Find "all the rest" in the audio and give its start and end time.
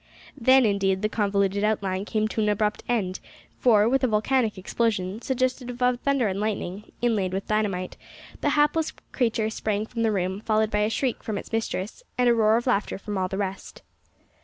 13.15-13.83